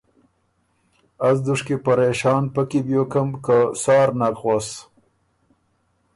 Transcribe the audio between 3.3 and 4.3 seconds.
که سار